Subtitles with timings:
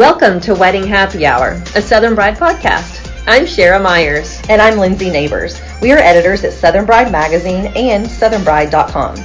[0.00, 3.06] Welcome to Wedding Happy Hour, a Southern Bride podcast.
[3.26, 4.40] I'm Shara Myers.
[4.48, 5.60] And I'm Lindsay Neighbors.
[5.82, 9.16] We are editors at Southern Bride Magazine and southernbride.com.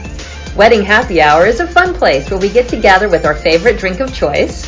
[0.58, 4.02] Wedding Happy Hour is a fun place where we get together with our favorite drink
[4.02, 4.66] of choice.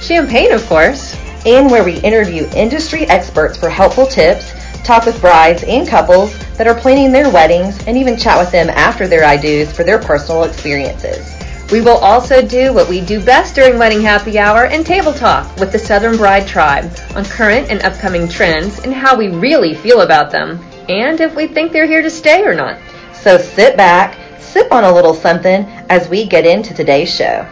[0.00, 1.14] Champagne, of course.
[1.44, 6.66] And where we interview industry experts for helpful tips, talk with brides and couples that
[6.66, 9.98] are planning their weddings, and even chat with them after their I do's for their
[9.98, 11.35] personal experiences.
[11.72, 15.56] We will also do what we do best during Wedding Happy Hour and table talk
[15.56, 20.02] with the Southern Bride Tribe on current and upcoming trends and how we really feel
[20.02, 22.78] about them, and if we think they're here to stay or not.
[23.14, 27.44] So sit back, sip on a little something as we get into today's show.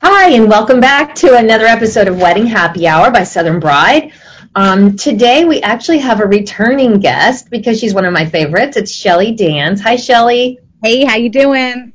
[0.00, 4.12] Hi, and welcome back to another episode of Wedding Happy Hour by Southern Bride.
[4.54, 8.76] Um, today we actually have a returning guest because she's one of my favorites.
[8.76, 9.80] It's Shelly Dans.
[9.80, 10.60] Hi, Shelly.
[10.80, 11.92] Hey, how you doing?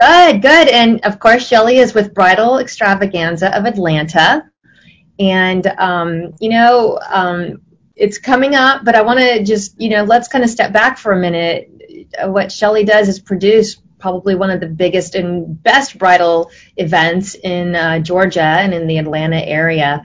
[0.00, 0.68] Good, good.
[0.68, 4.50] And of course, Shelly is with Bridal Extravaganza of Atlanta.
[5.18, 7.62] And, um, you know, um,
[7.94, 10.98] it's coming up, but I want to just, you know, let's kind of step back
[10.98, 11.70] for a minute.
[12.24, 17.76] What Shelly does is produce probably one of the biggest and best bridal events in
[17.76, 20.04] uh, Georgia and in the Atlanta area.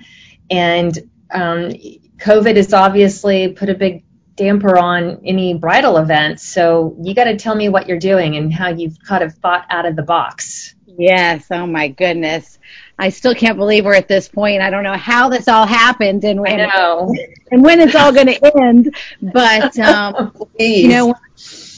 [0.51, 0.97] And
[1.31, 1.71] um,
[2.17, 4.03] COVID has obviously put a big
[4.39, 6.47] damper on any bridal events.
[6.47, 9.65] So you got to tell me what you're doing and how you've kind of thought
[9.69, 10.75] out of the box.
[10.87, 11.45] Yes.
[11.51, 12.57] Oh my goodness.
[12.97, 14.61] I still can't believe we're at this point.
[14.61, 16.59] I don't know how this all happened and when,
[17.51, 18.95] and when it's all going to end.
[19.21, 21.15] But, um, you know,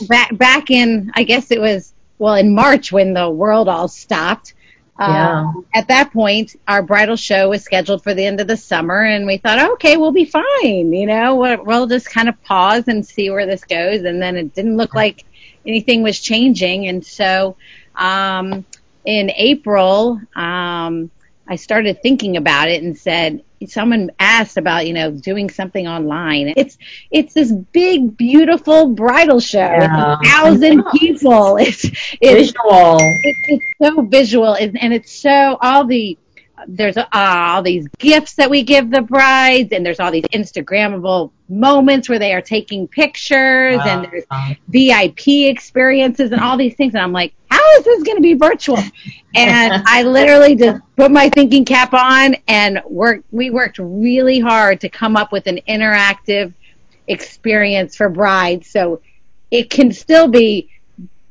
[0.08, 4.54] back, back in, I guess it was, well, in March when the world all stopped,
[5.00, 5.42] yeah.
[5.42, 9.02] Um, at that point, our bridal show was scheduled for the end of the summer,
[9.02, 10.94] and we thought, okay, we'll be fine.
[10.94, 14.04] You know, we'll, we'll just kind of pause and see where this goes.
[14.04, 15.26] And then it didn't look like
[15.66, 16.88] anything was changing.
[16.88, 17.56] And so,
[17.96, 18.66] um,
[19.06, 21.10] in April, um,
[21.52, 26.54] I started thinking about it and said, someone asked about, you know, doing something online.
[26.56, 26.78] It's
[27.12, 29.60] it's this big, beautiful bridal show.
[29.60, 30.16] Yeah.
[30.22, 31.58] It's a thousand people.
[31.60, 31.84] It's
[32.22, 33.00] it's visual.
[33.02, 36.18] It's, it's so visual, and, and it's so all the
[36.70, 41.32] there's uh, all these gifts that we give the brides, and there's all these Instagrammable
[41.50, 43.84] moments where they are taking pictures, wow.
[43.86, 44.24] and there's
[44.70, 46.94] VIP experiences and all these things.
[46.94, 48.80] And I'm like, how is this going to be virtual?
[49.36, 53.26] And I literally just put my thinking cap on and worked.
[53.32, 56.54] We worked really hard to come up with an interactive
[57.08, 59.02] experience for brides, so
[59.50, 60.70] it can still be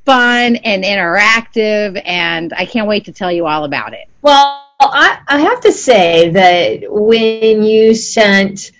[0.05, 2.00] fun and interactive.
[2.05, 4.09] And I can't wait to tell you all about it.
[4.22, 8.72] Well I, I have to say that when you sent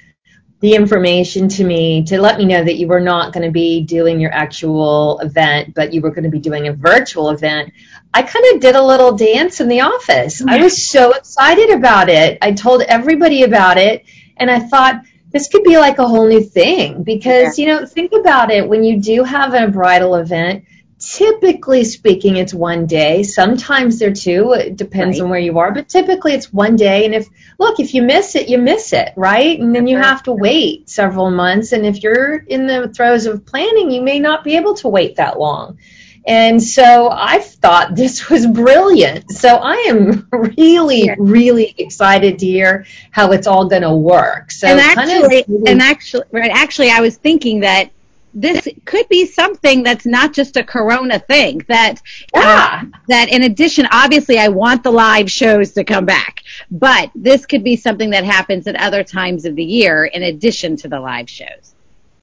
[0.61, 3.83] the information to me to let me know that you were not going to be
[3.83, 7.73] doing your actual event, but you were going to be doing a virtual event,
[8.13, 10.43] I kind of did a little dance in the office.
[10.43, 12.39] I was so excited about it.
[12.43, 14.05] I told everybody about it,
[14.37, 17.65] and I thought, this could be like a whole new thing because, yeah.
[17.65, 18.69] you know, think about it.
[18.69, 20.65] When you do have a bridal event,
[20.99, 23.23] typically speaking, it's one day.
[23.23, 24.53] Sometimes they're two.
[24.53, 25.25] It depends right.
[25.25, 27.05] on where you are, but typically it's one day.
[27.05, 27.29] And if,
[27.59, 29.59] look, if you miss it, you miss it, right?
[29.59, 31.73] And then you have to wait several months.
[31.73, 35.17] And if you're in the throes of planning, you may not be able to wait
[35.17, 35.79] that long.
[36.27, 39.31] And so I thought this was brilliant.
[39.31, 41.15] So I am really, yeah.
[41.19, 44.51] really excited to hear how it's all going to work.
[44.51, 47.91] So and actually, kind of, and actually, right, actually, I was thinking that
[48.33, 52.01] this could be something that's not just a corona thing that
[52.35, 52.83] uh, yeah.
[52.83, 57.45] uh, that in addition obviously I want the live shows to come back but this
[57.45, 61.01] could be something that happens at other times of the year in addition to the
[61.01, 61.75] live shows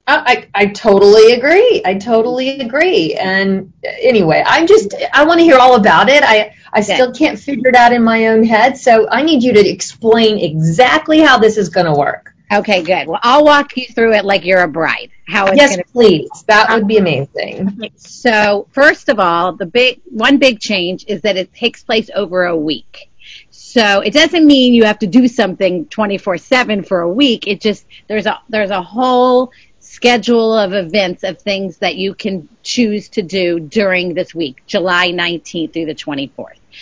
[0.08, 1.82] I, I totally agree.
[1.84, 3.14] I totally agree.
[3.14, 6.22] And anyway, I'm just, I want to hear all about it.
[6.22, 8.78] I, I still can't figure it out in my own head.
[8.78, 12.34] So I need you to explain exactly how this is going to work.
[12.50, 13.06] Okay, good.
[13.06, 15.10] Well, I'll walk you through it like you're a bride.
[15.28, 16.30] How it's yes, please.
[16.46, 17.90] That would be amazing.
[17.96, 22.46] So, first of all, the big one big change is that it takes place over
[22.46, 23.10] a week.
[23.50, 27.46] So it doesn't mean you have to do something 24/7 for a week.
[27.46, 29.52] It just there's a there's a whole
[29.88, 35.10] schedule of events of things that you can choose to do during this week, July
[35.10, 36.30] 19th through the 24th.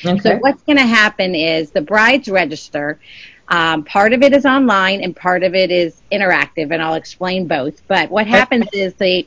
[0.04, 0.18] Okay.
[0.18, 2.98] So what's going to happen is the brides register
[3.48, 7.46] um, part of it is online and part of it is interactive, and I'll explain
[7.46, 7.80] both.
[7.86, 9.26] But what happens is the,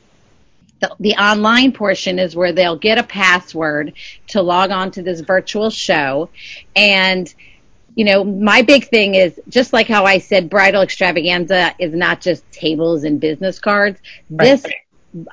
[0.81, 3.93] the the online portion is where they'll get a password
[4.27, 6.29] to log on to this virtual show,
[6.75, 7.33] and
[7.99, 12.21] you know, my big thing is just like how I said bridal extravaganza is not
[12.21, 13.99] just tables and business cards.
[14.29, 14.45] Right.
[14.45, 14.65] This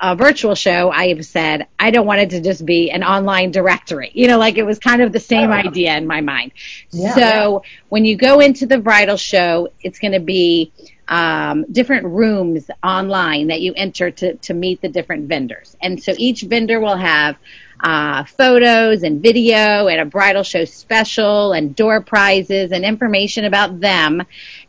[0.01, 3.51] uh, virtual show, I have said I don't want it to just be an online
[3.51, 4.11] directory.
[4.13, 5.53] You know, like it was kind of the same oh.
[5.53, 6.51] idea in my mind.
[6.91, 7.21] Yeah, so
[7.63, 7.69] yeah.
[7.87, 10.73] when you go into the bridal show, it's going to be
[11.07, 15.77] um, different rooms online that you enter to, to meet the different vendors.
[15.81, 17.37] And so each vendor will have
[17.79, 23.79] uh, photos and video and a bridal show special and door prizes and information about
[23.79, 24.23] them.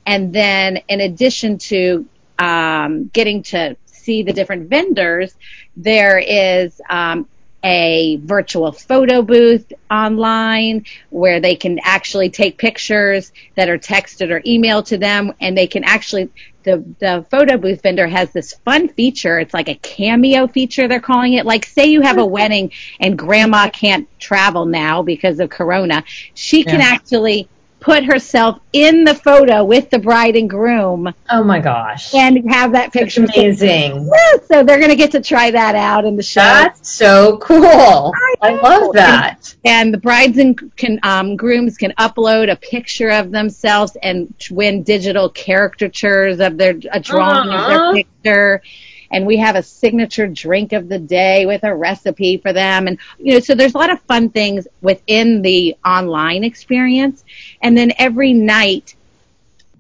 [0.06, 2.06] And then in addition to
[2.38, 5.34] um, getting to see the different vendors,
[5.76, 7.28] there is um,
[7.64, 14.40] a virtual photo booth online where they can actually take pictures that are texted or
[14.43, 16.31] emailed to them and they can actually
[16.68, 19.38] the the photo booth vendor has this fun feature.
[19.38, 21.46] It's like a cameo feature they're calling it.
[21.46, 26.04] Like say you have a wedding and grandma can't travel now because of corona.
[26.34, 27.48] She can actually
[27.80, 31.12] put herself in the photo with the bride and groom.
[31.30, 32.14] Oh my gosh.
[32.14, 33.22] And have that picture.
[33.22, 34.10] That's amazing.
[34.12, 36.40] Yeah, so they're going to get to try that out in the show.
[36.40, 38.12] That's so cool.
[38.14, 39.54] I, I love that.
[39.64, 44.32] And, and, the brides and can, um, grooms can upload a picture of themselves and
[44.50, 47.62] win digital caricatures of their, a drawing uh-huh.
[47.62, 47.92] of their uh-huh.
[47.94, 48.62] picture
[49.10, 52.87] and we have a signature drink of the day with a recipe for them.
[52.87, 57.25] And, you know, so there's a lot of fun things within the online experience.
[57.62, 58.94] And then every night,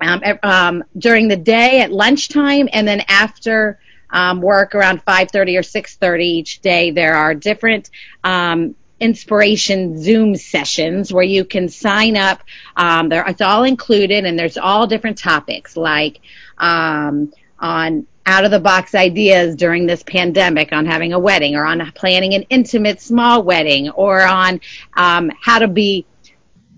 [0.00, 3.78] um, um, during the day at lunchtime and then after
[4.10, 7.90] um, work around 5.30 or 6.30 each day, there are different
[8.24, 12.42] um, inspiration Zoom sessions where you can sign up.
[12.76, 16.20] Um, there, it's all included, and there's all different topics like
[16.56, 21.64] um, on out of the box ideas during this pandemic on having a wedding or
[21.64, 24.60] on planning an intimate small wedding or on
[24.94, 26.04] um, how to be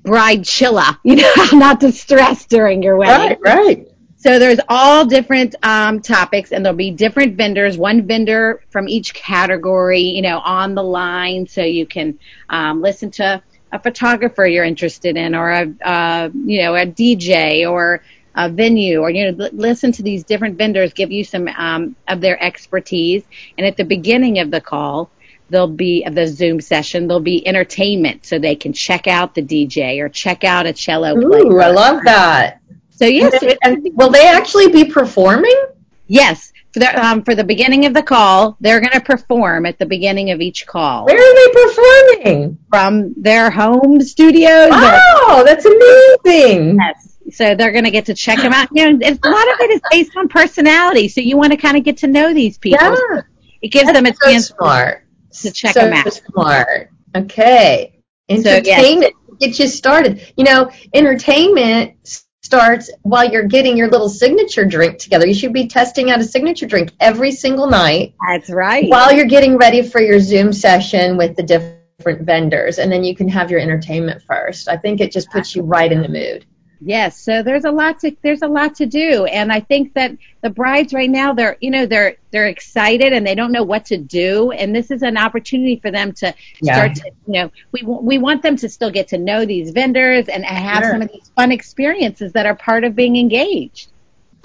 [0.05, 3.37] bride chilla, you know, not to stress during your wedding.
[3.43, 3.88] Right, right.
[4.17, 9.12] So there's all different um, topics, and there'll be different vendors, one vendor from each
[9.14, 12.19] category, you know, on the line, so you can
[12.49, 13.43] um, listen to
[13.73, 18.03] a photographer you're interested in, or a uh, you know a DJ, or
[18.35, 22.21] a venue or you know listen to these different vendors give you some um, of
[22.21, 23.25] their expertise
[23.59, 25.11] and at the beginning of the call
[25.49, 30.00] there'll be the zoom session there'll be entertainment so they can check out the dj
[30.00, 31.53] or check out a cello player.
[31.53, 32.61] Ooh, i love that
[32.91, 35.67] so yes and, and will they actually be performing
[36.06, 39.79] yes for the, um, for the beginning of the call, they're going to perform at
[39.79, 41.05] the beginning of each call.
[41.05, 42.59] Where are they performing?
[42.69, 44.69] From their home studios.
[44.71, 46.77] Oh, that's amazing.
[46.77, 47.09] Yes.
[47.31, 48.69] So they're going to get to check them out.
[48.73, 51.09] You know, a lot of it is based on personality.
[51.09, 52.79] So you want to kind of get to know these people.
[52.81, 53.23] Yeah.
[53.62, 55.05] It gives That's them a so chance smart.
[55.43, 56.12] to check so them out.
[56.12, 56.91] smart.
[57.17, 58.03] Okay.
[58.29, 59.38] Entertainment so, yes.
[59.41, 60.32] get you started.
[60.37, 61.94] You know, entertainment
[62.43, 65.27] starts while you're getting your little signature drink together.
[65.27, 68.15] You should be testing out a signature drink every single night.
[68.29, 68.88] That's right.
[68.88, 73.15] While you're getting ready for your Zoom session with the different vendors, and then you
[73.15, 74.69] can have your entertainment first.
[74.69, 76.47] I think it just puts you right in the mood.
[76.82, 80.17] Yes, so there's a lot to there's a lot to do, and I think that
[80.41, 83.85] the brides right now they're you know they're they're excited and they don't know what
[83.87, 86.75] to do, and this is an opportunity for them to yeah.
[86.75, 90.29] start to you know we we want them to still get to know these vendors
[90.29, 90.93] and have sure.
[90.93, 93.91] some of these fun experiences that are part of being engaged.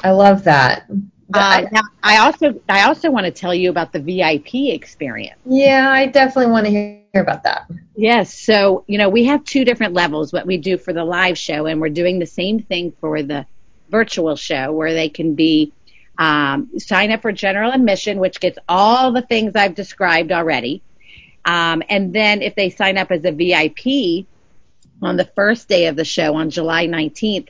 [0.04, 0.90] I love that.
[1.34, 5.40] Uh, now, I also I also want to tell you about the VIP experience.
[5.46, 7.70] Yeah, I definitely want to hear about that.
[7.96, 10.34] Yes, so you know we have two different levels.
[10.34, 13.46] What we do for the live show, and we're doing the same thing for the
[13.90, 15.74] virtual show, where they can be
[16.18, 20.82] um, sign up for general admission, which gets all the things I've described already,
[21.46, 24.26] um, and then if they sign up as a VIP,
[25.02, 27.50] on the first day of the show on July 19th,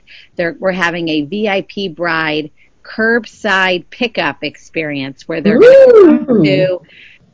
[0.60, 2.51] we're having a VIP bride
[2.84, 6.81] curbside pickup experience where they're going to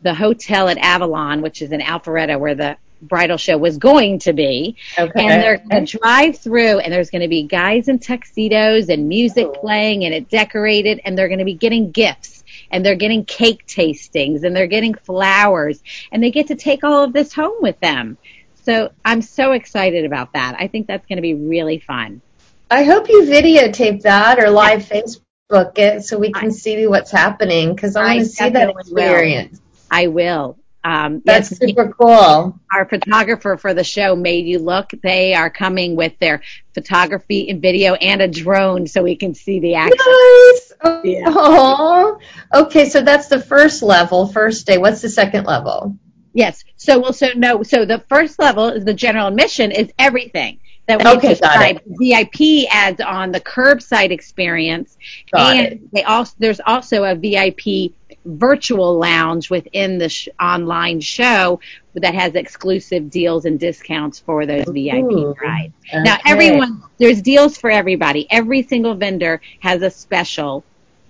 [0.01, 4.34] the hotel at Avalon, which is in Alpharetta, where the bridal show was going to
[4.34, 4.77] be.
[4.98, 5.12] Okay.
[5.15, 9.08] And they're going to drive through, and there's going to be guys in tuxedos and
[9.08, 9.60] music oh.
[9.60, 12.43] playing, and it decorated, and they're going to be getting gifts.
[12.70, 17.03] And they're getting cake tastings and they're getting flowers and they get to take all
[17.03, 18.17] of this home with them.
[18.63, 20.55] So I'm so excited about that.
[20.58, 22.22] I think that's going to be really fun.
[22.70, 27.12] I hope you videotape that or live Facebook it so we can I, see what's
[27.12, 29.60] happening because I want to see that experience.
[29.60, 29.70] Will.
[29.91, 30.57] I will.
[30.83, 32.60] Um, That's yes, super cool.
[32.71, 34.89] Our photographer for the show made you look.
[35.03, 36.41] They are coming with their
[36.74, 39.98] photography and video and a drone so we can see the action.
[40.00, 40.74] Nice.
[40.83, 42.19] Oh,
[42.51, 42.62] yeah.
[42.62, 42.89] okay.
[42.89, 44.79] So that's the first level, first day.
[44.79, 45.98] What's the second level?
[46.33, 46.63] Yes.
[46.77, 47.62] So we'll so no.
[47.62, 51.81] So the first level is the general admission is everything that we okay, described.
[51.86, 54.98] VIP adds on the curbside experience,
[55.31, 55.91] got and it.
[55.91, 57.93] they also there's also a VIP
[58.25, 61.59] virtual lounge within the sh- online show
[61.95, 65.73] that has exclusive deals and discounts for those Ooh, VIP rides.
[65.89, 66.03] Okay.
[66.03, 68.27] Now, everyone, there's deals for everybody.
[68.29, 70.63] Every single vendor has a special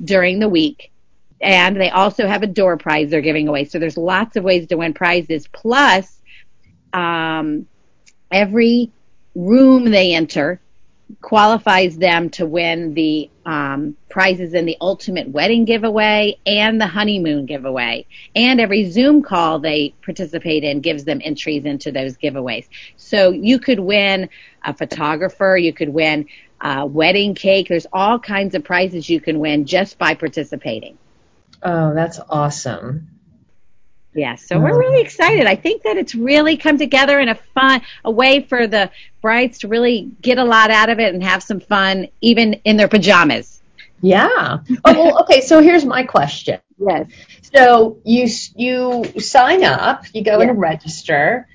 [0.04, 0.92] during the week.
[1.42, 3.66] And they also have a door prize they're giving away.
[3.66, 5.48] So there's lots of ways to win prizes.
[5.48, 6.22] Plus,
[6.94, 7.66] um,
[8.32, 8.92] every
[9.36, 10.62] room they enter
[11.22, 17.46] qualifies them to win the um, prizes in the ultimate wedding giveaway and the honeymoon
[17.46, 18.06] giveaway.
[18.36, 22.68] And every Zoom call they participate in gives them entries into those giveaways.
[22.98, 24.30] So you could win
[24.64, 26.28] a photographer, you could win
[26.60, 27.68] a wedding cake.
[27.68, 30.98] There's all kinds of prizes you can win just by participating.
[31.64, 33.11] Oh, that's awesome.
[34.14, 35.02] Yeah, so we're really oh.
[35.02, 35.48] excited.
[35.48, 38.92] I think that it's really come together in a fun, a way for the
[39.22, 42.76] brides to really get a lot out of it and have some fun, even in
[42.76, 43.62] their pajamas.
[44.02, 44.58] Yeah.
[44.84, 45.42] Oh, well, okay.
[45.42, 46.60] So here's my question.
[46.78, 47.08] Yes.
[47.54, 50.50] So you you sign up, you go yes.
[50.50, 51.48] and register,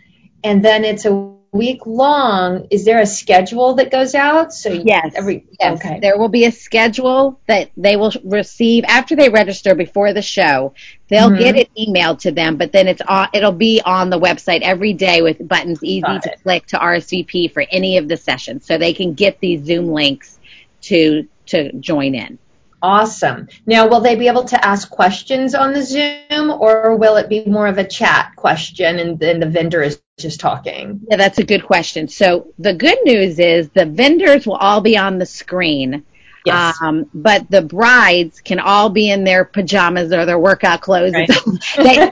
[0.42, 4.52] and then it's a week long, is there a schedule that goes out?
[4.52, 6.00] So yes, every yes, okay.
[6.00, 10.74] there will be a schedule that they will receive after they register before the show.
[11.08, 11.38] They'll mm-hmm.
[11.38, 14.92] get it emailed to them, but then it's on, it'll be on the website every
[14.92, 16.42] day with buttons easy Got to it.
[16.42, 20.38] click to RSVP for any of the sessions, so they can get these Zoom links
[20.82, 22.38] to to join in.
[22.82, 23.48] Awesome.
[23.64, 27.44] Now, will they be able to ask questions on the Zoom, or will it be
[27.44, 31.00] more of a chat question and then the vendor is just talking?
[31.08, 32.08] Yeah, that's a good question.
[32.08, 36.04] So the good news is the vendors will all be on the screen.
[36.44, 36.76] Yes.
[36.80, 41.12] Um, but the brides can all be in their pajamas or their workout clothes.
[41.12, 41.28] Right.
[41.76, 42.10] they,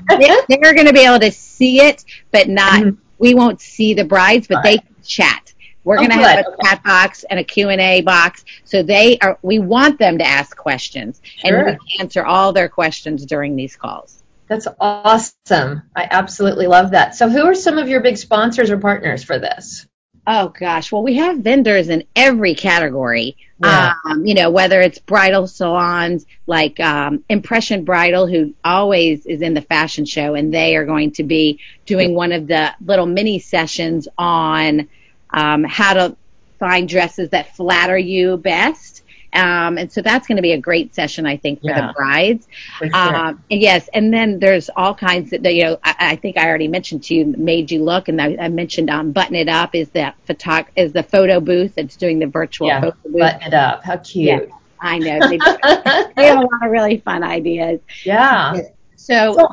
[0.49, 3.00] they, are going to be able to see it, but not, mm-hmm.
[3.18, 5.43] we won't see the brides, but they can chat.
[5.85, 8.45] We're going to have a chat box and a Q&A box.
[8.64, 11.69] So they are, we want them to ask questions sure.
[11.69, 14.23] and we answer all their questions during these calls.
[14.49, 15.83] That's awesome.
[15.95, 17.14] I absolutely love that.
[17.14, 19.87] So who are some of your big sponsors or partners for this?
[20.26, 23.37] Oh gosh, well we have vendors in every category.
[23.62, 23.95] Yeah.
[24.05, 29.55] Um, you know, whether it's bridal salons like um, Impression Bridal, who always is in
[29.55, 33.38] the fashion show, and they are going to be doing one of the little mini
[33.38, 34.88] sessions on
[35.35, 36.17] um, how to
[36.59, 39.03] find dresses that flatter you best.
[39.33, 41.93] Um, and so that's going to be a great session, I think, for yeah, the
[41.93, 42.47] brides.
[42.79, 42.97] For sure.
[42.97, 46.47] um, and yes, and then there's all kinds that you know, I, I think I
[46.47, 49.75] already mentioned to you, made you look, and I, I mentioned um, Button It Up
[49.75, 53.19] is that photog- is the photo booth that's doing the virtual yeah, photo booth.
[53.19, 54.49] Button It Up, how cute.
[54.49, 55.19] Yeah, I know.
[55.29, 55.38] They,
[56.17, 57.81] they have a lot of really fun ideas.
[58.05, 58.61] Yeah.
[58.95, 59.49] So, so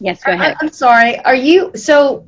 [0.00, 0.56] yes, go ahead.
[0.60, 1.20] I'm sorry.
[1.20, 2.26] Are you, so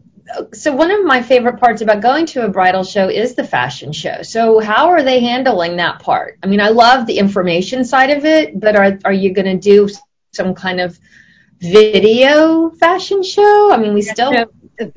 [0.52, 3.92] so one of my favorite parts about going to a bridal show is the fashion
[3.92, 4.22] show.
[4.22, 6.38] So how are they handling that part?
[6.42, 9.56] I mean, I love the information side of it, but are are you going to
[9.56, 9.88] do
[10.32, 10.98] some kind of
[11.60, 13.72] video fashion show?
[13.72, 14.46] I mean, we still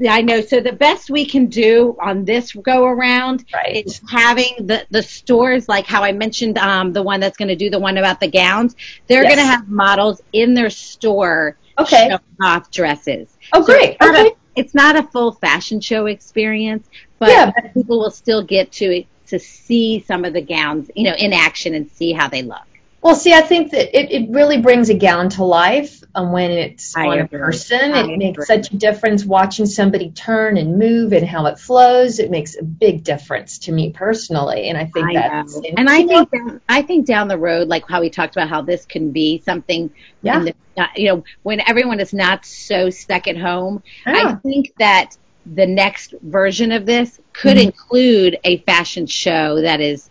[0.09, 0.41] I know.
[0.41, 3.85] So the best we can do on this go around right.
[3.85, 7.55] is having the the stores like how I mentioned um, the one that's going to
[7.55, 8.75] do the one about the gowns.
[9.07, 9.35] They're yes.
[9.35, 12.09] going to have models in their store okay.
[12.09, 13.37] showing off dresses.
[13.53, 13.97] Oh, so great.
[14.01, 16.87] Okay it's not a full fashion show experience,
[17.17, 17.51] but yeah.
[17.73, 21.75] people will still get to to see some of the gowns, you know, in action
[21.75, 22.68] and see how they look.
[23.01, 26.51] Well, see, I think that it, it really brings a gown to life um, when
[26.51, 27.39] it's I on agree.
[27.39, 27.93] a person.
[27.93, 28.17] I it agree.
[28.17, 32.19] makes such a difference watching somebody turn and move and how it flows.
[32.19, 35.69] It makes a big difference to me personally, and I think I that's know.
[35.77, 38.61] and I think down, I think down the road, like how we talked about how
[38.61, 39.91] this can be something.
[40.21, 40.39] Yeah.
[40.43, 44.27] The, uh, you know, when everyone is not so stuck at home, yeah.
[44.27, 45.15] I think that
[45.45, 47.67] the next version of this could mm-hmm.
[47.67, 50.09] include a fashion show that is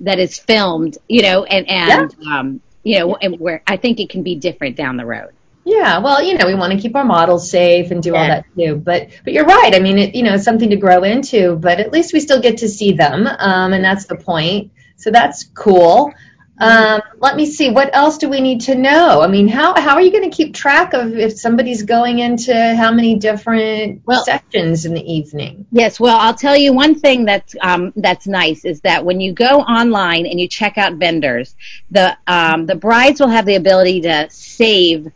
[0.00, 2.38] that is filmed, you know, and and yeah.
[2.38, 5.32] um, you know, and where I think it can be different down the road.
[5.64, 8.20] Yeah, well, you know, we want to keep our models safe and do yeah.
[8.20, 8.76] all that too.
[8.76, 9.74] But but you're right.
[9.74, 11.56] I mean, it, you know, it's something to grow into.
[11.56, 14.72] But at least we still get to see them, um, and that's the point.
[14.96, 16.12] So that's cool.
[16.60, 17.70] Um, let me see.
[17.70, 19.20] What else do we need to know?
[19.20, 22.52] I mean, how how are you going to keep track of if somebody's going into
[22.74, 25.66] how many different well, sections in the evening?
[25.70, 26.00] Yes.
[26.00, 29.60] Well, I'll tell you one thing that's um, that's nice is that when you go
[29.60, 31.54] online and you check out vendors,
[31.90, 35.10] the um, the brides will have the ability to save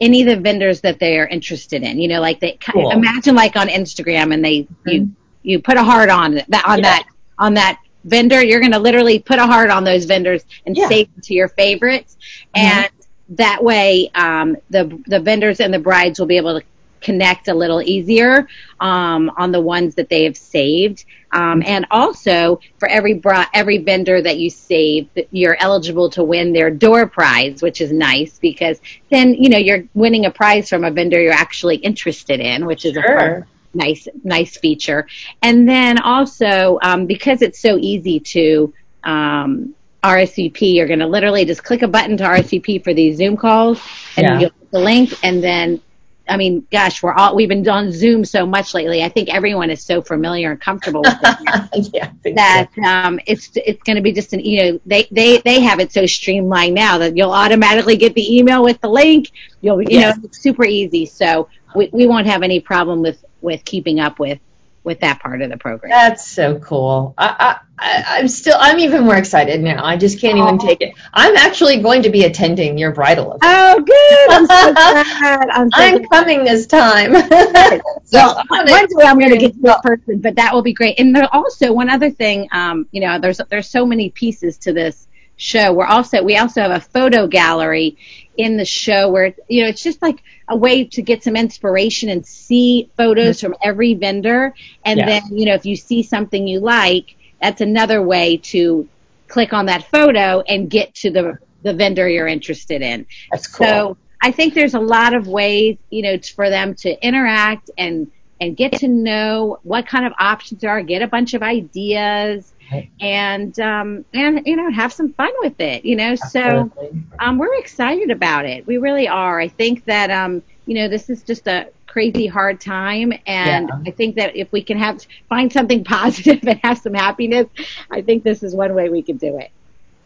[0.00, 2.00] any of the vendors that they are interested in.
[2.00, 2.90] You know, like they cool.
[2.90, 4.88] imagine like on Instagram and they mm-hmm.
[4.88, 6.82] you you put a heart on that on yeah.
[6.82, 7.06] that
[7.38, 10.88] on that vendor, you're going to literally put a heart on those vendors and yeah.
[10.88, 12.16] save them to your favorites.
[12.54, 12.66] Mm-hmm.
[12.66, 12.90] And
[13.30, 16.66] that way, um, the the vendors and the brides will be able to
[17.02, 18.46] connect a little easier
[18.80, 21.04] um, on the ones that they have saved.
[21.32, 26.52] Um, and also, for every bra- every vendor that you save, you're eligible to win
[26.52, 28.80] their door prize, which is nice because
[29.10, 32.84] then you know you're winning a prize from a vendor you're actually interested in, which
[32.84, 33.02] is sure.
[33.02, 35.06] a fun, nice nice feature.
[35.42, 38.72] And then also um, because it's so easy to
[39.04, 43.36] um, RSVP, you're going to literally just click a button to RSVP for these Zoom
[43.36, 43.80] calls,
[44.16, 44.32] and yeah.
[44.32, 45.80] you'll get the link, and then
[46.28, 49.02] I mean, gosh, we're all we've been on Zoom so much lately.
[49.02, 52.82] I think everyone is so familiar and comfortable with it yeah, that so.
[52.82, 55.92] um, it's it's going to be just an you know they they they have it
[55.92, 59.30] so streamlined now that you'll automatically get the email with the link.
[59.60, 60.16] You'll you yes.
[60.16, 61.06] know it's super easy.
[61.06, 64.38] So we we won't have any problem with with keeping up with
[64.84, 65.90] with that part of the program.
[65.90, 67.14] That's so cool.
[67.16, 69.84] I, I, am still, I'm even more excited now.
[69.84, 70.44] I just can't oh.
[70.44, 70.94] even take it.
[71.12, 73.42] I'm actually going to be attending your bridal event.
[73.44, 74.30] Oh, good.
[74.30, 74.72] I'm so
[75.20, 75.48] glad.
[75.50, 77.14] I'm, so I'm coming this time.
[78.04, 80.98] so one day I'm going to get to a person, but that will be great.
[80.98, 84.72] And there also one other thing, um, you know, there's there's so many pieces to
[84.72, 85.06] this
[85.36, 85.72] show.
[85.72, 87.98] We're also we also have a photo gallery
[88.36, 92.08] in the show where you know it's just like a way to get some inspiration
[92.08, 94.54] and see photos from every vendor.
[94.84, 95.06] And yeah.
[95.06, 98.88] then you know if you see something you like that's another way to
[99.28, 103.06] click on that photo and get to the the vendor you're interested in.
[103.30, 103.66] That's cool.
[103.66, 108.10] So i think there's a lot of ways you know for them to interact and
[108.40, 112.51] and get to know what kind of options there are get a bunch of ideas
[113.00, 115.84] and um, and you know have some fun with it.
[115.84, 116.72] You know, Absolutely.
[116.90, 118.66] so um, we're excited about it.
[118.66, 119.40] We really are.
[119.40, 123.82] I think that um, you know this is just a crazy hard time, and yeah.
[123.86, 127.46] I think that if we can have find something positive and have some happiness,
[127.90, 129.50] I think this is one way we can do it.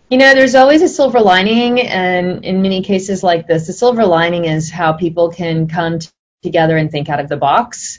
[0.09, 4.07] You know, there's always a silver lining, and in many cases like this, the silver
[4.07, 6.09] lining is how people can come t-
[6.43, 7.99] together and think out of the box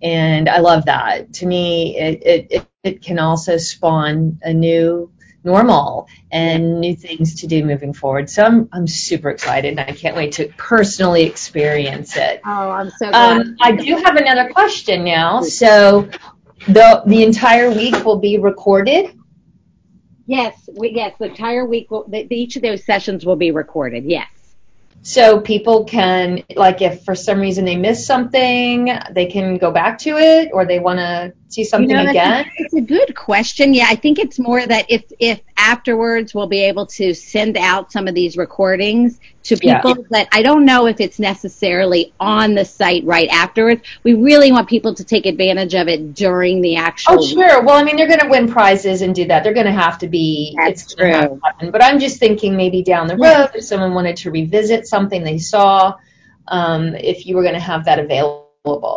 [0.00, 1.32] and I love that.
[1.34, 5.10] To me, it, it, it can also spawn a new
[5.44, 8.30] normal and new things to do moving forward.
[8.30, 12.40] So I'm I'm super excited and I can't wait to personally experience it.
[12.44, 13.40] Oh, I'm so glad.
[13.40, 15.42] Um, I do have another question now.
[15.42, 16.08] So
[16.68, 19.14] the the entire week will be recorded.
[20.26, 22.04] Yes, we, yes, the entire week will.
[22.06, 24.04] The, each of those sessions will be recorded.
[24.04, 24.28] Yes.
[25.00, 29.98] So people can, like, if for some reason they miss something, they can go back
[30.00, 32.50] to it, or they want to see something you know, again.
[32.56, 33.74] It's a good question.
[33.74, 37.90] Yeah, I think it's more that if if afterwards we'll be able to send out
[37.90, 40.04] some of these recordings to people yeah.
[40.10, 43.82] that I don't know if it's necessarily on the site right afterwards.
[44.02, 47.14] We really want people to take advantage of it during the actual.
[47.14, 47.62] Oh, sure.
[47.62, 49.42] Well, I mean, they're going to win prizes and do that.
[49.42, 50.54] They're going to have to be.
[50.56, 51.40] That's true.
[51.70, 55.38] But I'm just thinking maybe down the road, if someone wanted to revisit something they
[55.38, 55.96] saw,
[56.46, 58.47] um, if you were going to have that available.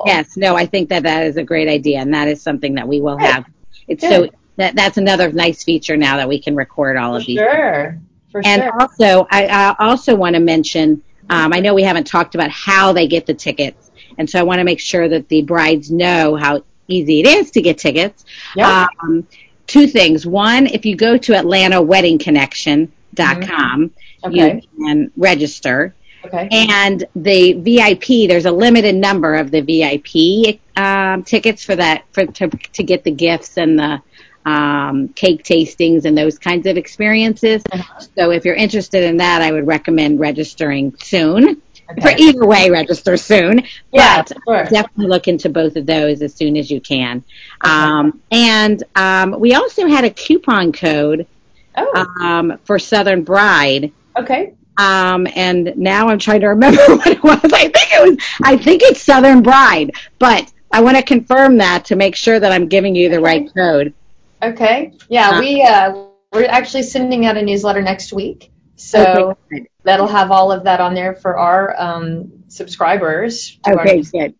[0.06, 0.38] Yes.
[0.38, 3.02] No, I think that that is a great idea, and that is something that we
[3.02, 3.46] will have.
[3.88, 4.32] It's Good.
[4.32, 7.40] so that that's another nice feature now that we can record all of these.
[7.40, 8.00] Sure.
[8.32, 8.82] For and sure.
[8.82, 12.94] also, I, I also want to mention, um, I know we haven't talked about how
[12.94, 16.36] they get the tickets, and so I want to make sure that the brides know
[16.36, 18.26] how easy it is to get tickets.
[18.56, 18.88] Yeah.
[19.02, 19.28] Um,
[19.68, 20.26] two things.
[20.26, 24.28] One, if you go to AtlantaWeddingConnection.com, mm-hmm.
[24.28, 24.56] okay.
[24.56, 25.94] you can register.
[26.26, 26.48] Okay.
[26.52, 32.26] And the VIP, there's a limited number of the VIP um, tickets for that for
[32.26, 34.02] to, to get the gifts and the
[34.46, 37.64] um, cake tastings and those kinds of experiences.
[37.72, 38.00] Uh-huh.
[38.18, 41.62] So if you're interested in that, I would recommend registering soon.
[41.92, 42.02] Okay.
[42.02, 43.64] For either way, register soon.
[43.92, 44.64] Yeah, but sure.
[44.66, 47.24] definitely look into both of those as soon as you can.
[47.64, 47.74] Okay.
[47.74, 51.28] Um, and um, we also had a coupon code
[51.76, 52.06] oh.
[52.22, 53.92] um, for Southern Bride.
[54.16, 54.54] Okay.
[54.82, 57.40] Um, and now I'm trying to remember what it was.
[57.54, 58.18] I think it was.
[58.44, 62.52] I think it's Southern Bride, but I want to confirm that to make sure that
[62.52, 63.94] I'm giving you the right code.
[64.42, 64.94] Okay.
[65.08, 70.08] Yeah, uh, we uh, we're actually sending out a newsletter next week, so okay, that'll
[70.08, 73.60] have all of that on there for our um, subscribers.
[73.68, 74.34] Okay, good.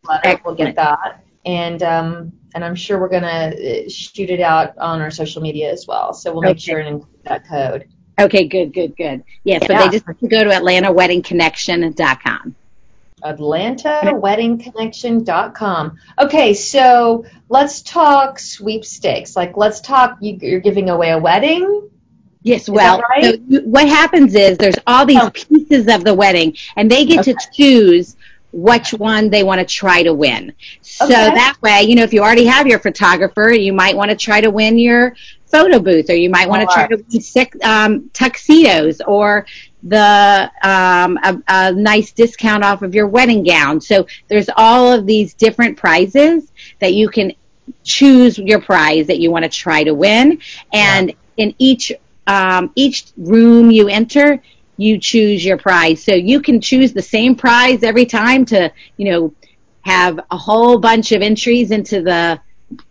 [0.44, 5.02] We'll get that, and um, and I'm sure we're gonna uh, shoot it out on
[5.02, 6.16] our social media as well.
[6.16, 7.88] So we'll make sure and include that code.
[8.22, 9.26] Okay, good, good, good.
[9.44, 12.56] Yes, yeah, so they just go to AtlantaWeddingConnection.com.
[13.24, 15.98] AtlantaWeddingConnection.com.
[16.20, 19.36] Okay, so let's talk sweepstakes.
[19.36, 20.18] Like, let's talk.
[20.22, 21.90] You, are giving away a wedding.
[22.44, 22.68] Yes.
[22.68, 23.40] well, right?
[23.52, 25.30] so what happens is there's all these oh.
[25.30, 27.34] pieces of the wedding, and they get okay.
[27.34, 28.16] to choose
[28.54, 30.54] which one they want to try to win.
[30.82, 31.14] So okay.
[31.14, 34.42] that way, you know, if you already have your photographer, you might want to try
[34.42, 35.16] to win your
[35.52, 39.46] photo booth, or you might want to try to win six um, tuxedos, or
[39.84, 43.82] the um, a, a nice discount off of your wedding gown.
[43.82, 47.34] So there's all of these different prizes that you can
[47.84, 50.40] choose your prize that you want to try to win,
[50.72, 51.16] and yeah.
[51.38, 51.92] in each
[52.28, 54.42] um, each room you enter,
[54.78, 56.04] you choose your prize.
[56.04, 59.34] So you can choose the same prize every time to, you know,
[59.82, 62.40] have a whole bunch of entries into the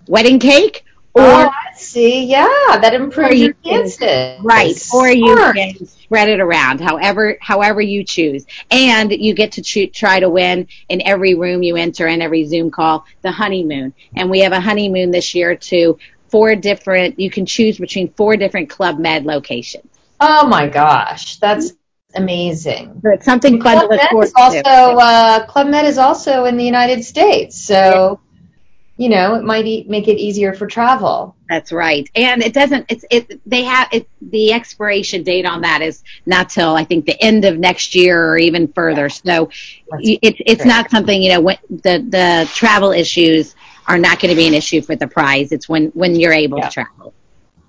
[0.07, 0.85] wedding cake.
[1.15, 2.25] Or, oh, see.
[2.25, 2.47] Yeah,
[2.81, 4.41] that improves your chances.
[4.43, 4.77] Right.
[4.93, 8.47] Or you can spread it around, however, however you choose.
[8.71, 12.47] And you get to cho- try to win in every room you enter in every
[12.47, 13.95] Zoom call, the honeymoon.
[14.17, 18.37] And we have a honeymoon this year to four different, you can choose between four
[18.37, 19.87] different Club Med locations.
[20.21, 21.73] Oh my gosh, that's
[22.15, 23.01] amazing.
[23.05, 24.69] It's something fun Club to look forward also, to.
[24.69, 28.21] Uh, Club Med is also in the United States, so
[29.01, 31.35] you know it might e- make it easier for travel.
[31.49, 32.85] That's right, and it doesn't.
[32.91, 33.41] It's it.
[33.49, 34.07] They have it.
[34.21, 38.29] The expiration date on that is not till I think the end of next year
[38.29, 39.09] or even further.
[39.09, 39.49] So
[40.01, 41.41] it's it's not something you know.
[41.41, 45.51] When the the travel issues are not going to be an issue for the prize.
[45.51, 46.69] It's when when you're able yeah.
[46.69, 47.15] to travel.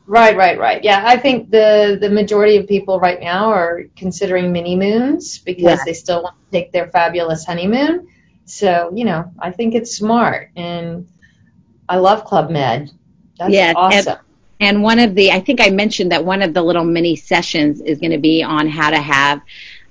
[0.07, 0.83] Right, right, right.
[0.83, 5.63] Yeah, I think the the majority of people right now are considering mini moons because
[5.63, 5.83] yeah.
[5.85, 8.09] they still want to take their fabulous honeymoon.
[8.43, 11.07] So, you know, I think it's smart and
[11.91, 12.89] I love Club Med.
[13.37, 14.15] That's yeah, awesome.
[14.61, 17.17] And, and one of the I think I mentioned that one of the little mini
[17.17, 19.41] sessions is going to be on how to have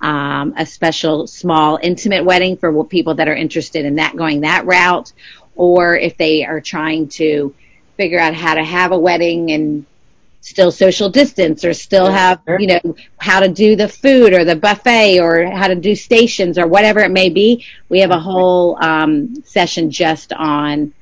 [0.00, 4.64] um, a special small intimate wedding for people that are interested in that going that
[4.64, 5.12] route
[5.56, 7.54] or if they are trying to
[7.98, 9.84] figure out how to have a wedding and
[10.40, 14.56] still social distance or still have, you know, how to do the food or the
[14.56, 17.66] buffet or how to do stations or whatever it may be.
[17.90, 20.94] We have a whole um, session just on,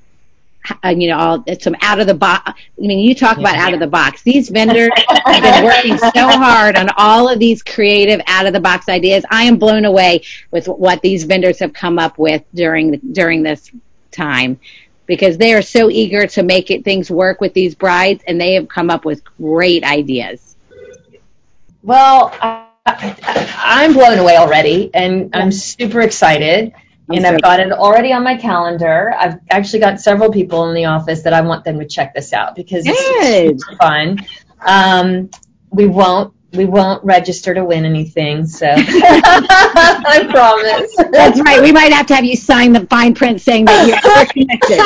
[0.85, 2.51] Uh, you know, some out of the box.
[2.51, 4.23] I mean, you talk about out of the box.
[4.23, 4.90] These vendors
[5.25, 9.25] have been working so hard on all of these creative out of the box ideas.
[9.31, 13.71] I am blown away with what these vendors have come up with during during this
[14.11, 14.61] time
[15.07, 18.55] because they are so eager to make it things work with these brides and they
[18.55, 20.55] have come up with great ideas.
[21.83, 22.66] Well, I,
[23.85, 26.75] am blown away already and I'm super excited.
[27.11, 29.14] And I've got it already on my calendar.
[29.16, 32.33] I've actually got several people in the office that I want them to check this
[32.33, 32.94] out because Good.
[32.97, 34.18] it's super fun.
[34.66, 35.31] Um,
[35.71, 40.97] we won't we won't register to win anything, so I promise.
[41.12, 41.61] That's right.
[41.61, 43.99] We might have to have you sign the fine print saying that you're
[44.33, 44.81] connected.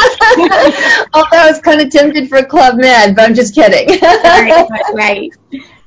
[1.15, 4.01] Although I was kind of tempted for Club Med, but I'm just kidding.
[4.03, 5.31] right, right.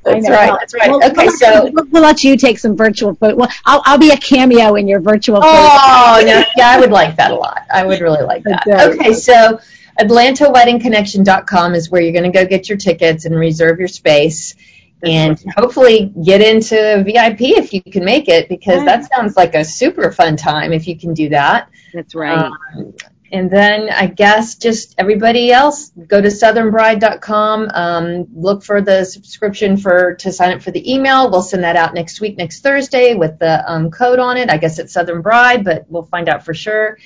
[0.05, 0.53] That's right.
[0.59, 0.89] That's right.
[0.89, 3.35] Well, okay, we'll, so we'll, we'll, let you take some virtual photo.
[3.35, 5.39] Well, I'll, I'll be a cameo in your virtual.
[5.41, 7.63] Oh, no, yeah, I would like that a lot.
[7.73, 8.67] I would really like that.
[8.67, 9.59] Okay, so
[9.99, 14.55] AtlantaWeddingConnection.com is where you're going to go get your tickets and reserve your space
[15.03, 19.63] and hopefully get into VIP if you can make it because that sounds like a
[19.63, 21.69] super fun time if you can do that.
[21.93, 22.51] That's right.
[22.75, 22.93] Um,
[23.31, 27.69] and then I guess just everybody else go to southernbride.com.
[27.73, 31.29] Um, look for the subscription for to sign up for the email.
[31.29, 34.49] We'll send that out next week, next Thursday, with the um, code on it.
[34.49, 36.97] I guess it's Southern Bride, but we'll find out for sure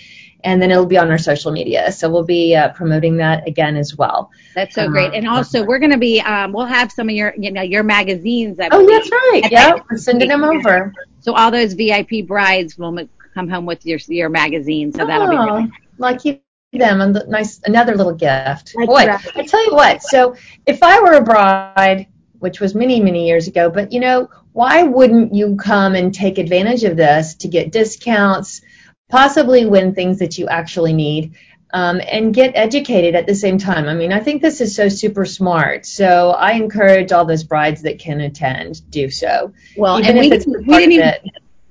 [0.43, 1.91] and then it'll be on our social media.
[1.91, 4.31] So we'll be uh, promoting that again as well.
[4.55, 5.13] That's so great.
[5.13, 7.83] And also, we're going to be, um, we'll have some of your, you know, your
[7.83, 8.59] magazines.
[8.59, 9.51] I oh, that's right.
[9.51, 10.93] Yeah, we're sending them over.
[11.19, 12.97] So all those VIP brides will
[13.33, 14.93] come home with your your magazine.
[14.93, 15.71] So that'll oh, be great.
[15.99, 18.73] Like keep them and nice another little gift.
[18.73, 19.07] Boy.
[19.35, 20.01] I tell you what.
[20.03, 20.35] So
[20.65, 22.07] if I were a bride,
[22.39, 26.37] which was many many years ago, but you know, why wouldn't you come and take
[26.37, 28.61] advantage of this to get discounts?
[29.09, 31.35] possibly win things that you actually need,
[31.73, 33.87] um, and get educated at the same time.
[33.87, 35.85] I mean, I think this is so super smart.
[35.85, 39.53] So I encourage all those brides that can attend do so.
[39.75, 41.13] Well, even and we, didn't, we didn't even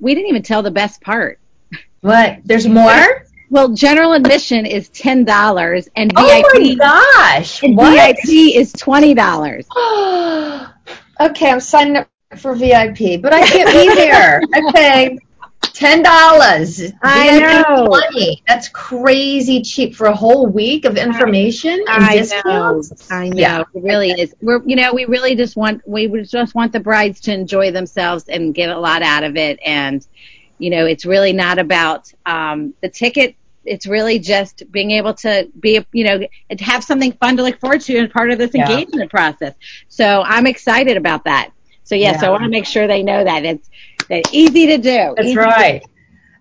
[0.01, 1.41] we didn't even tell the best part.
[2.01, 2.41] What?
[2.45, 3.27] There's more.
[3.50, 6.20] Well, general admission is ten dollars, and VIP.
[6.20, 7.62] Oh my gosh!
[7.62, 8.16] And what?
[8.16, 9.66] VIP is twenty dollars.
[9.76, 14.42] okay, I'm signing up for VIP, but I can't be there.
[14.68, 15.18] okay,
[15.78, 16.92] Ten dollars.
[17.02, 17.87] I know.
[17.87, 18.42] 20.
[18.46, 23.11] That's crazy cheap for a whole week of information and I discounts.
[23.11, 23.16] Know.
[23.16, 23.37] I know.
[23.37, 23.61] Yeah.
[23.61, 24.34] It really is.
[24.40, 28.28] We're you know, we really just want we just want the brides to enjoy themselves
[28.28, 30.06] and get a lot out of it and
[30.59, 35.49] you know, it's really not about um the ticket it's really just being able to
[35.61, 36.27] be, you know,
[36.61, 38.68] have something fun to look forward to and part of this yeah.
[38.68, 39.55] engagement process.
[39.88, 41.51] So I'm excited about that.
[41.85, 42.29] So yes, yeah.
[42.29, 43.68] I want to make sure they know that it's
[44.33, 45.14] easy to do.
[45.16, 45.83] That's right.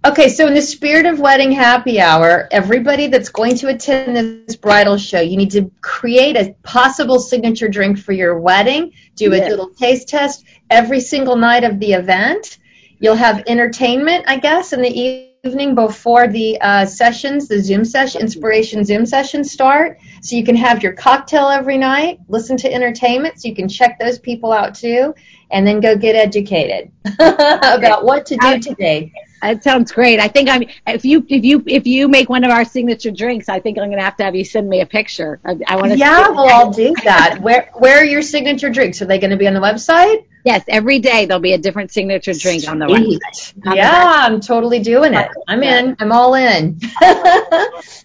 [0.06, 4.16] Okay, so in the spirit of wedding happy hour, everybody that's going to attend
[4.48, 9.34] this bridal show, you need to create a possible signature drink for your wedding, do
[9.34, 12.58] a little taste test, every single night of the event.
[13.00, 18.22] You'll have entertainment, I guess, in the evening before the uh, sessions, the Zoom session,
[18.22, 20.00] inspiration Zoom sessions start.
[20.22, 24.00] So you can have your cocktail every night, listen to entertainment, so you can check
[24.00, 25.14] those people out too,
[25.52, 29.12] and then go get educated about what to do today.
[29.42, 30.20] That sounds great.
[30.20, 30.64] I think I'm.
[30.88, 33.86] If you if you if you make one of our signature drinks, I think I'm
[33.86, 35.40] going to have to have you send me a picture.
[35.46, 35.98] I, I want to.
[35.98, 37.40] Yeah, well, I'll do that.
[37.42, 39.02] Where where are your signature drinks?
[39.02, 40.26] Are they going to be on the website?
[40.44, 42.70] Yes, every day there'll be a different signature drink Sweet.
[42.70, 43.76] on the website.
[43.76, 45.30] yeah, I'm totally doing it.
[45.48, 45.96] I'm in.
[46.00, 46.80] I'm all in.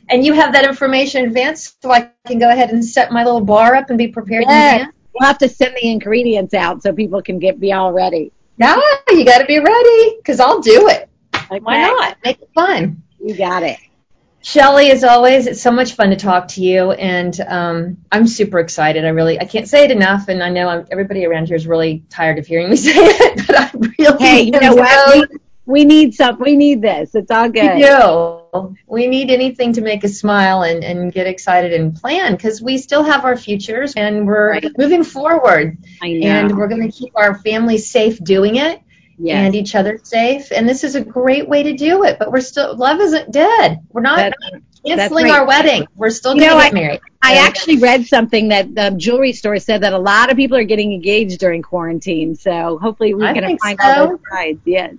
[0.08, 3.24] and you have that information in advance, so I can go ahead and set my
[3.24, 4.44] little bar up and be prepared.
[4.48, 4.90] Yes.
[5.14, 8.32] We'll have to send the ingredients out so people can get be all ready.
[8.58, 8.78] Yeah,
[9.10, 11.08] you got to be ready because I'll do it.
[11.50, 11.60] Okay.
[11.60, 12.16] Why not?
[12.24, 13.02] Make it fun.
[13.20, 13.78] You got it.
[14.44, 18.58] Shelly, as always, it's so much fun to talk to you, and um, I'm super
[18.58, 19.04] excited.
[19.04, 21.64] I really, I can't say it enough, and I know I'm, everybody around here is
[21.64, 24.18] really tired of hearing me say it, but I really.
[24.18, 25.30] Hey, you know what?
[25.30, 26.40] We, we need some.
[26.40, 27.14] We need this.
[27.14, 27.76] It's all good.
[27.76, 28.76] We do.
[28.88, 32.78] We need anything to make us smile and, and get excited and plan because we
[32.78, 34.76] still have our futures and we're right.
[34.76, 35.78] moving forward.
[36.02, 36.26] I know.
[36.26, 38.82] And we're going to keep our families safe doing it
[39.22, 39.46] yes.
[39.46, 40.50] and each other safe.
[40.52, 42.18] And this is a great way to do it.
[42.18, 43.80] But we're still love isn't dead.
[43.90, 44.36] We're not that's,
[44.84, 45.86] canceling that's our wedding.
[45.96, 47.00] We're still going to get I, married.
[47.22, 50.64] I actually read something that the jewelry store said that a lot of people are
[50.64, 52.34] getting engaged during quarantine.
[52.34, 53.88] So hopefully we I can find so.
[53.88, 54.60] all those brides.
[54.64, 54.94] Yes.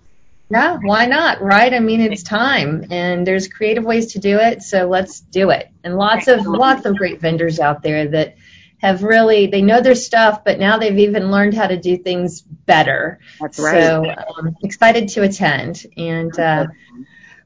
[0.49, 1.41] Yeah, why not?
[1.41, 1.73] Right?
[1.73, 4.61] I mean, it's time, and there's creative ways to do it.
[4.61, 5.69] So let's do it.
[5.83, 8.35] And lots of lots of great vendors out there that
[8.83, 12.41] have really they know their stuff, but now they've even learned how to do things
[12.41, 13.19] better.
[13.39, 13.81] That's right.
[13.81, 16.67] So um, excited to attend, and uh,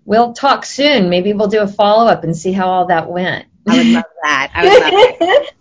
[0.04, 1.10] we'll talk soon.
[1.10, 3.46] Maybe we'll do a follow up and see how all that went.
[3.68, 4.52] I would love that.
[4.56, 5.52] I would love that.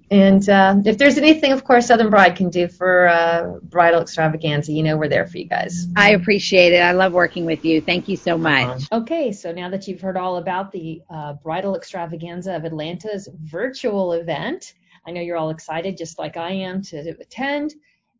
[0.10, 4.72] and uh, if there's anything, of course, Southern Bride can do for uh, bridal extravaganza,
[4.72, 5.88] you know we're there for you guys.
[5.94, 6.80] I appreciate it.
[6.80, 7.82] I love working with you.
[7.82, 8.84] Thank you so much.
[8.90, 14.14] Okay, so now that you've heard all about the uh, bridal extravaganza of Atlanta's virtual
[14.14, 14.72] event,
[15.06, 17.74] I know you're all excited, just like I am, to attend.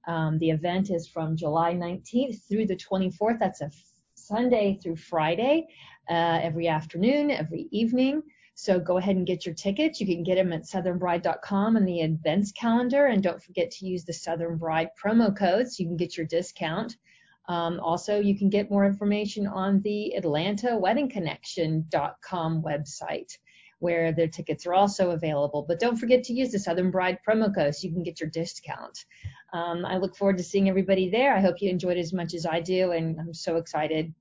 [0.07, 3.39] Um, the event is from July 19th through the 24th.
[3.39, 3.71] That's a
[4.15, 5.69] Sunday through Friday,
[6.11, 8.23] uh, every afternoon, every evening.
[8.55, 9.99] So go ahead and get your tickets.
[10.01, 13.07] You can get them at southernbride.com in the events calendar.
[13.07, 16.27] And don't forget to use the Southern Bride promo code so you can get your
[16.27, 16.97] discount.
[17.49, 23.37] Um, also, you can get more information on the AtlantaWeddingConnection.com website
[23.83, 25.65] where their tickets are also available.
[25.67, 28.31] But don't forget to use the Southern Bride promo code so you can get your
[28.31, 29.05] discount.
[29.53, 31.37] Um, I look forward to seeing everybody there.
[31.37, 34.15] I hope you enjoyed as much as I do, and I'm so excited.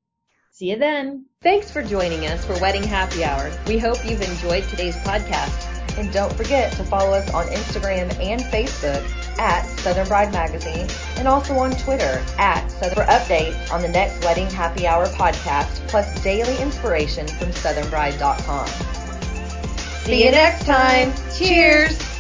[0.52, 1.26] See you then.
[1.42, 3.52] Thanks for joining us for Wedding Happy Hour.
[3.68, 5.68] We hope you've enjoyed today's podcast.
[5.98, 9.06] And don't forget to follow us on Instagram and Facebook
[9.40, 14.24] at Southern Bride Magazine and also on Twitter at Southern for updates on the next
[14.24, 19.01] Wedding Happy Hour podcast plus daily inspiration from southernbride.com.
[20.06, 21.14] See you next time.
[21.38, 22.11] Cheers.